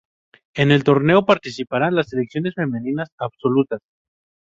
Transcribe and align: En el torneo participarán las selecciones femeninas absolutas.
En 0.55 0.71
el 0.71 0.83
torneo 0.83 1.27
participarán 1.27 1.93
las 1.93 2.09
selecciones 2.09 2.55
femeninas 2.55 3.09
absolutas. 3.19 3.81